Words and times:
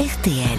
RTL. 0.00 0.58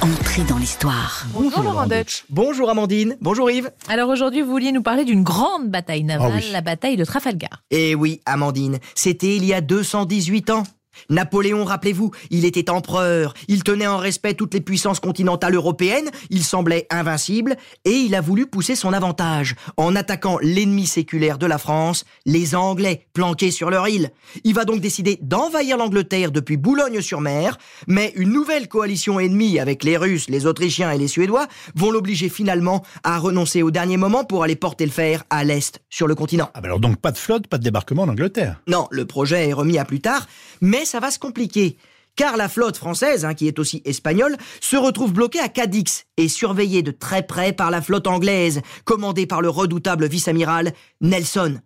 Entrée 0.00 0.42
dans 0.42 0.58
l'histoire. 0.58 1.24
Bonjour 1.32 1.62
Laurent 1.62 1.86
Deutsch. 1.86 2.24
Bonjour 2.30 2.68
Amandine, 2.68 3.16
bonjour 3.20 3.48
Yves. 3.48 3.70
Alors 3.88 4.08
aujourd'hui, 4.08 4.42
vous 4.42 4.50
vouliez 4.50 4.72
nous 4.72 4.82
parler 4.82 5.04
d'une 5.04 5.22
grande 5.22 5.70
bataille 5.70 6.02
navale, 6.02 6.32
Ah 6.34 6.40
oui. 6.44 6.50
la 6.52 6.62
bataille 6.62 6.96
de 6.96 7.04
Trafalgar. 7.04 7.62
Eh 7.70 7.94
oui, 7.94 8.20
Amandine, 8.26 8.80
c'était 8.96 9.36
il 9.36 9.44
y 9.44 9.54
a 9.54 9.60
218 9.60 10.50
ans. 10.50 10.64
Napoléon, 11.10 11.64
rappelez-vous, 11.64 12.10
il 12.30 12.44
était 12.44 12.70
empereur, 12.70 13.34
il 13.48 13.64
tenait 13.64 13.86
en 13.86 13.98
respect 13.98 14.34
toutes 14.34 14.54
les 14.54 14.60
puissances 14.60 15.00
continentales 15.00 15.54
européennes, 15.54 16.10
il 16.30 16.44
semblait 16.44 16.86
invincible, 16.90 17.56
et 17.84 17.92
il 17.92 18.14
a 18.14 18.20
voulu 18.20 18.46
pousser 18.46 18.74
son 18.74 18.92
avantage 18.92 19.54
en 19.76 19.96
attaquant 19.96 20.38
l'ennemi 20.42 20.86
séculaire 20.86 21.38
de 21.38 21.46
la 21.46 21.58
France, 21.58 22.04
les 22.26 22.54
Anglais, 22.54 23.06
planqués 23.12 23.50
sur 23.50 23.70
leur 23.70 23.88
île. 23.88 24.10
Il 24.44 24.54
va 24.54 24.64
donc 24.64 24.80
décider 24.80 25.18
d'envahir 25.22 25.76
l'Angleterre 25.76 26.30
depuis 26.30 26.56
Boulogne-sur-Mer, 26.56 27.58
mais 27.86 28.12
une 28.16 28.32
nouvelle 28.32 28.68
coalition 28.68 29.20
ennemie 29.20 29.58
avec 29.58 29.84
les 29.84 29.96
Russes, 29.96 30.28
les 30.28 30.46
Autrichiens 30.46 30.90
et 30.92 30.98
les 30.98 31.08
Suédois 31.08 31.46
vont 31.74 31.90
l'obliger 31.90 32.28
finalement 32.28 32.82
à 33.04 33.18
renoncer 33.18 33.62
au 33.62 33.70
dernier 33.70 33.96
moment 33.96 34.24
pour 34.24 34.44
aller 34.44 34.56
porter 34.56 34.84
le 34.84 34.92
fer 34.92 35.24
à 35.30 35.44
l'Est, 35.44 35.80
sur 35.90 36.06
le 36.06 36.14
continent. 36.14 36.50
Ah 36.54 36.60
bah 36.60 36.66
alors 36.66 36.80
donc 36.80 36.96
pas 36.96 37.12
de 37.12 37.18
flotte, 37.18 37.46
pas 37.46 37.58
de 37.58 37.64
débarquement 37.64 38.02
en 38.02 38.08
Angleterre. 38.08 38.60
Non, 38.66 38.88
le 38.90 39.04
projet 39.04 39.48
est 39.48 39.52
remis 39.52 39.78
à 39.78 39.84
plus 39.84 40.00
tard, 40.00 40.26
mais 40.60 40.81
ça 40.84 41.00
va 41.00 41.10
se 41.10 41.18
compliquer. 41.18 41.76
Car 42.14 42.36
la 42.36 42.48
flotte 42.48 42.76
française, 42.76 43.24
hein, 43.24 43.34
qui 43.34 43.48
est 43.48 43.58
aussi 43.58 43.80
espagnole, 43.84 44.36
se 44.60 44.76
retrouve 44.76 45.12
bloquée 45.12 45.40
à 45.40 45.48
Cadix 45.48 46.04
et 46.18 46.28
surveillée 46.28 46.82
de 46.82 46.90
très 46.90 47.26
près 47.26 47.52
par 47.52 47.70
la 47.70 47.80
flotte 47.80 48.06
anglaise, 48.06 48.60
commandée 48.84 49.26
par 49.26 49.40
le 49.40 49.48
redoutable 49.48 50.06
vice-amiral 50.06 50.72
Nelson. 51.00 51.60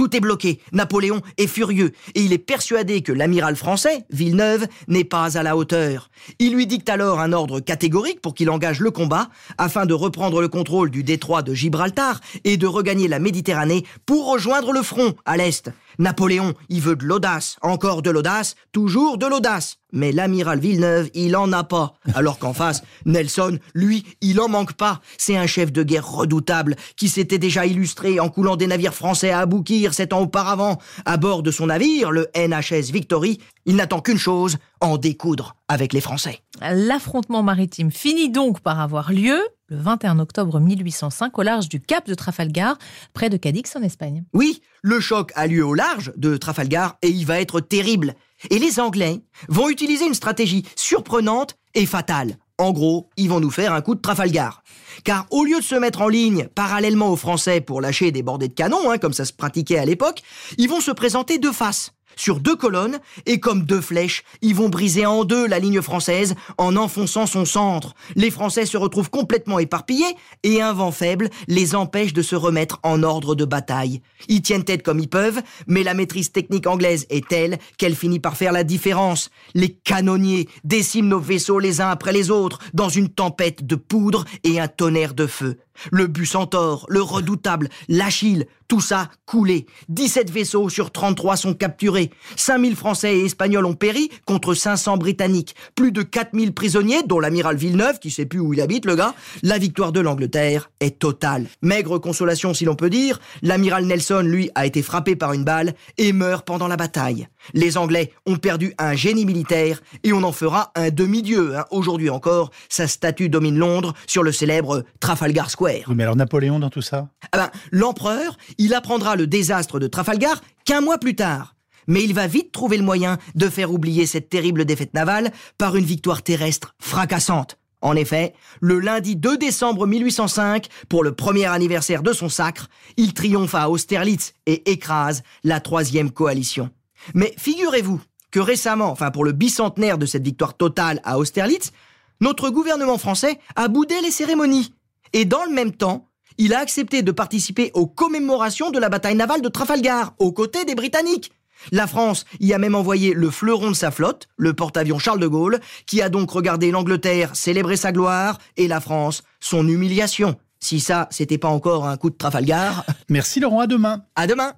Tout 0.00 0.16
est 0.16 0.20
bloqué, 0.20 0.60
Napoléon 0.72 1.20
est 1.36 1.46
furieux, 1.46 1.92
et 2.14 2.22
il 2.22 2.32
est 2.32 2.38
persuadé 2.38 3.02
que 3.02 3.12
l'amiral 3.12 3.54
français, 3.54 4.06
Villeneuve, 4.08 4.66
n'est 4.88 5.04
pas 5.04 5.36
à 5.36 5.42
la 5.42 5.58
hauteur. 5.58 6.08
Il 6.38 6.54
lui 6.54 6.66
dicte 6.66 6.88
alors 6.88 7.20
un 7.20 7.34
ordre 7.34 7.60
catégorique 7.60 8.22
pour 8.22 8.32
qu'il 8.32 8.48
engage 8.48 8.80
le 8.80 8.90
combat, 8.90 9.28
afin 9.58 9.84
de 9.84 9.92
reprendre 9.92 10.40
le 10.40 10.48
contrôle 10.48 10.90
du 10.90 11.04
détroit 11.04 11.42
de 11.42 11.52
Gibraltar 11.52 12.22
et 12.44 12.56
de 12.56 12.66
regagner 12.66 13.08
la 13.08 13.18
Méditerranée 13.18 13.84
pour 14.06 14.32
rejoindre 14.32 14.72
le 14.72 14.80
front 14.80 15.12
à 15.26 15.36
l'est. 15.36 15.70
Napoléon, 15.98 16.54
il 16.70 16.80
veut 16.80 16.96
de 16.96 17.04
l'audace, 17.04 17.58
encore 17.60 18.00
de 18.00 18.08
l'audace, 18.08 18.54
toujours 18.72 19.18
de 19.18 19.26
l'audace. 19.26 19.79
Mais 19.92 20.12
l'amiral 20.12 20.58
Villeneuve, 20.58 21.10
il 21.14 21.36
en 21.36 21.52
a 21.52 21.64
pas. 21.64 21.94
Alors 22.14 22.38
qu'en 22.38 22.52
face, 22.52 22.82
Nelson, 23.04 23.58
lui, 23.74 24.04
il 24.20 24.40
en 24.40 24.48
manque 24.48 24.74
pas. 24.74 25.00
C'est 25.18 25.36
un 25.36 25.46
chef 25.46 25.72
de 25.72 25.82
guerre 25.82 26.10
redoutable 26.10 26.76
qui 26.96 27.08
s'était 27.08 27.38
déjà 27.38 27.66
illustré 27.66 28.20
en 28.20 28.28
coulant 28.28 28.56
des 28.56 28.66
navires 28.66 28.94
français 28.94 29.30
à 29.30 29.40
Aboukir 29.40 29.94
sept 29.94 30.12
ans 30.12 30.20
auparavant. 30.20 30.78
À 31.04 31.16
bord 31.16 31.42
de 31.42 31.50
son 31.50 31.66
navire, 31.66 32.10
le 32.10 32.28
NHS 32.36 32.92
Victory, 32.92 33.38
il 33.66 33.76
n'attend 33.76 34.00
qu'une 34.00 34.18
chose, 34.18 34.58
en 34.80 34.96
découdre 34.96 35.56
avec 35.68 35.92
les 35.92 36.00
Français. 36.00 36.40
L'affrontement 36.60 37.42
maritime 37.42 37.90
finit 37.90 38.30
donc 38.30 38.60
par 38.60 38.80
avoir 38.80 39.12
lieu 39.12 39.40
le 39.70 39.76
21 39.76 40.18
octobre 40.18 40.58
1805 40.58 41.38
au 41.38 41.42
large 41.42 41.68
du 41.68 41.80
cap 41.80 42.06
de 42.06 42.14
Trafalgar, 42.14 42.76
près 43.14 43.30
de 43.30 43.36
Cadix 43.36 43.74
en 43.76 43.82
Espagne. 43.82 44.24
Oui, 44.34 44.60
le 44.82 45.00
choc 45.00 45.30
a 45.36 45.46
lieu 45.46 45.64
au 45.64 45.74
large 45.74 46.12
de 46.16 46.36
Trafalgar 46.36 46.98
et 47.02 47.08
il 47.08 47.24
va 47.24 47.40
être 47.40 47.60
terrible. 47.60 48.14
Et 48.50 48.58
les 48.58 48.80
Anglais 48.80 49.22
vont 49.48 49.68
utiliser 49.68 50.06
une 50.06 50.14
stratégie 50.14 50.64
surprenante 50.74 51.56
et 51.74 51.86
fatale. 51.86 52.36
En 52.58 52.72
gros, 52.72 53.08
ils 53.16 53.30
vont 53.30 53.40
nous 53.40 53.50
faire 53.50 53.72
un 53.72 53.80
coup 53.80 53.94
de 53.94 54.00
Trafalgar. 54.00 54.62
Car 55.04 55.26
au 55.30 55.44
lieu 55.44 55.58
de 55.60 55.64
se 55.64 55.76
mettre 55.76 56.02
en 56.02 56.08
ligne 56.08 56.48
parallèlement 56.54 57.08
aux 57.08 57.16
Français 57.16 57.60
pour 57.60 57.80
lâcher 57.80 58.10
des 58.10 58.22
bordées 58.22 58.48
de 58.48 58.54
canon, 58.54 58.90
hein, 58.90 58.98
comme 58.98 59.12
ça 59.12 59.24
se 59.24 59.32
pratiquait 59.32 59.78
à 59.78 59.84
l'époque, 59.84 60.22
ils 60.58 60.68
vont 60.68 60.80
se 60.80 60.90
présenter 60.90 61.38
de 61.38 61.50
face, 61.50 61.92
sur 62.16 62.40
deux 62.40 62.56
colonnes, 62.56 62.98
et 63.26 63.40
comme 63.40 63.62
deux 63.62 63.80
flèches, 63.80 64.24
ils 64.42 64.54
vont 64.54 64.68
briser 64.68 65.06
en 65.06 65.24
deux 65.24 65.46
la 65.46 65.58
ligne 65.58 65.82
française 65.82 66.34
en 66.58 66.76
enfonçant 66.76 67.26
son 67.26 67.44
centre. 67.44 67.94
Les 68.16 68.30
Français 68.30 68.66
se 68.66 68.76
retrouvent 68.76 69.10
complètement 69.10 69.58
éparpillés, 69.58 70.16
et 70.42 70.60
un 70.60 70.72
vent 70.72 70.92
faible 70.92 71.30
les 71.48 71.74
empêche 71.74 72.12
de 72.12 72.22
se 72.22 72.36
remettre 72.36 72.78
en 72.82 73.02
ordre 73.02 73.34
de 73.34 73.44
bataille. 73.44 74.02
Ils 74.28 74.42
tiennent 74.42 74.64
tête 74.64 74.82
comme 74.82 75.00
ils 75.00 75.08
peuvent, 75.08 75.40
mais 75.66 75.82
la 75.82 75.94
maîtrise 75.94 76.32
technique 76.32 76.66
anglaise 76.66 77.06
est 77.10 77.26
telle 77.28 77.58
qu'elle 77.78 77.94
finit 77.94 78.20
par 78.20 78.36
faire 78.36 78.52
la 78.52 78.64
différence. 78.64 79.30
Les 79.54 79.70
canonniers 79.70 80.48
déciment 80.64 81.08
nos 81.08 81.20
vaisseaux 81.20 81.58
les 81.58 81.80
uns 81.80 81.90
après 81.90 82.12
les 82.12 82.30
autres, 82.30 82.58
dans 82.74 82.88
une 82.88 83.08
tempête 83.08 83.66
de 83.66 83.76
poudre 83.76 84.24
et 84.44 84.60
un 84.60 84.68
tonnerre 84.68 85.14
de 85.14 85.26
feu. 85.26 85.58
Le 85.90 86.06
Bucentaure, 86.06 86.86
le 86.88 87.02
redoutable, 87.02 87.68
l'Achille, 87.88 88.46
tout 88.68 88.80
ça 88.80 89.10
coulé. 89.26 89.66
17 89.88 90.30
vaisseaux 90.30 90.68
sur 90.68 90.92
33 90.92 91.36
sont 91.36 91.54
capturés. 91.54 92.10
5000 92.36 92.76
Français 92.76 93.16
et 93.18 93.24
Espagnols 93.24 93.66
ont 93.66 93.74
péri 93.74 94.10
contre 94.26 94.54
500 94.54 94.96
Britanniques. 94.96 95.56
Plus 95.74 95.90
de 95.90 96.02
4000 96.02 96.54
prisonniers, 96.54 97.02
dont 97.04 97.18
l'amiral 97.18 97.56
Villeneuve, 97.56 97.98
qui 97.98 98.10
sait 98.10 98.26
plus 98.26 98.38
où 98.38 98.54
il 98.54 98.60
habite, 98.60 98.86
le 98.86 98.94
gars. 98.94 99.14
La 99.42 99.58
victoire 99.58 99.90
de 99.90 100.00
l'Angleterre 100.00 100.70
est 100.78 101.00
totale. 101.00 101.48
Maigre 101.62 101.98
consolation, 101.98 102.54
si 102.54 102.64
l'on 102.64 102.76
peut 102.76 102.90
dire. 102.90 103.18
L'amiral 103.42 103.86
Nelson, 103.86 104.22
lui, 104.24 104.50
a 104.54 104.66
été 104.66 104.82
frappé 104.82 105.16
par 105.16 105.32
une 105.32 105.44
balle 105.44 105.74
et 105.98 106.12
meurt 106.12 106.46
pendant 106.46 106.68
la 106.68 106.76
bataille. 106.76 107.26
Les 107.54 107.76
Anglais 107.76 108.12
ont 108.26 108.36
perdu 108.36 108.72
un 108.78 108.94
génie 108.94 109.24
militaire 109.24 109.82
et 110.04 110.12
on 110.12 110.22
en 110.22 110.32
fera 110.32 110.70
un 110.76 110.90
demi-dieu. 110.90 111.56
hein. 111.56 111.64
Aujourd'hui 111.70 112.10
encore, 112.10 112.50
sa 112.68 112.86
statue 112.86 113.28
domine 113.28 113.58
Londres 113.58 113.94
sur 114.06 114.22
le 114.22 114.30
célèbre 114.30 114.84
Trafalgar 115.00 115.50
Square. 115.50 115.69
Oui, 115.86 115.94
mais 115.94 116.02
alors 116.02 116.16
Napoléon 116.16 116.58
dans 116.58 116.70
tout 116.70 116.82
ça 116.82 117.08
Ah 117.32 117.38
ben, 117.38 117.50
l'empereur, 117.70 118.36
il 118.58 118.74
apprendra 118.74 119.16
le 119.16 119.26
désastre 119.26 119.78
de 119.78 119.86
Trafalgar 119.86 120.40
qu'un 120.64 120.80
mois 120.80 120.98
plus 120.98 121.14
tard. 121.14 121.54
Mais 121.86 122.04
il 122.04 122.14
va 122.14 122.26
vite 122.26 122.52
trouver 122.52 122.76
le 122.76 122.84
moyen 122.84 123.18
de 123.34 123.48
faire 123.48 123.72
oublier 123.72 124.06
cette 124.06 124.28
terrible 124.28 124.64
défaite 124.64 124.94
navale 124.94 125.32
par 125.58 125.76
une 125.76 125.84
victoire 125.84 126.22
terrestre 126.22 126.74
fracassante. 126.78 127.58
En 127.82 127.96
effet, 127.96 128.34
le 128.60 128.78
lundi 128.78 129.16
2 129.16 129.38
décembre 129.38 129.86
1805, 129.86 130.68
pour 130.88 131.02
le 131.02 131.12
premier 131.12 131.46
anniversaire 131.46 132.02
de 132.02 132.12
son 132.12 132.28
sacre, 132.28 132.68
il 132.96 133.14
triomphe 133.14 133.54
à 133.54 133.70
Austerlitz 133.70 134.34
et 134.46 134.70
écrase 134.70 135.22
la 135.44 135.60
troisième 135.60 136.10
coalition. 136.10 136.70
Mais 137.14 137.34
figurez-vous 137.38 138.00
que 138.30 138.40
récemment, 138.40 138.90
enfin 138.90 139.10
pour 139.10 139.24
le 139.24 139.32
bicentenaire 139.32 139.96
de 139.96 140.06
cette 140.06 140.24
victoire 140.24 140.56
totale 140.56 141.00
à 141.04 141.18
Austerlitz, 141.18 141.72
notre 142.20 142.50
gouvernement 142.50 142.98
français 142.98 143.38
a 143.56 143.68
boudé 143.68 143.94
les 144.02 144.10
cérémonies. 144.10 144.74
Et 145.12 145.24
dans 145.24 145.44
le 145.44 145.52
même 145.52 145.72
temps, 145.72 146.08
il 146.38 146.54
a 146.54 146.58
accepté 146.58 147.02
de 147.02 147.12
participer 147.12 147.70
aux 147.74 147.86
commémorations 147.86 148.70
de 148.70 148.78
la 148.78 148.88
bataille 148.88 149.14
navale 149.14 149.42
de 149.42 149.48
Trafalgar, 149.48 150.14
aux 150.18 150.32
côtés 150.32 150.64
des 150.64 150.74
Britanniques. 150.74 151.32
La 151.72 151.86
France 151.86 152.24
y 152.40 152.54
a 152.54 152.58
même 152.58 152.74
envoyé 152.74 153.12
le 153.12 153.30
fleuron 153.30 153.68
de 153.68 153.76
sa 153.76 153.90
flotte, 153.90 154.28
le 154.36 154.54
porte-avions 154.54 154.98
Charles 154.98 155.20
de 155.20 155.26
Gaulle, 155.26 155.60
qui 155.86 156.00
a 156.00 156.08
donc 156.08 156.30
regardé 156.30 156.70
l'Angleterre 156.70 157.36
célébrer 157.36 157.76
sa 157.76 157.92
gloire 157.92 158.38
et 158.56 158.68
la 158.68 158.80
France 158.80 159.22
son 159.40 159.68
humiliation. 159.68 160.36
Si 160.58 160.80
ça, 160.80 161.08
c'était 161.10 161.38
pas 161.38 161.48
encore 161.48 161.86
un 161.86 161.96
coup 161.96 162.10
de 162.10 162.16
Trafalgar, 162.16 162.84
Merci 163.08 163.40
Laurent, 163.40 163.60
à 163.60 163.66
demain. 163.66 164.04
à 164.14 164.26
demain 164.26 164.52